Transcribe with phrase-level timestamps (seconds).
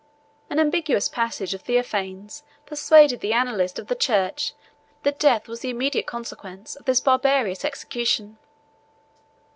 [0.49, 4.53] An ambiguous passage of Theophanes persuaded the annalist of the church
[5.03, 8.39] that death was the immediate consequence of this barbarous execution.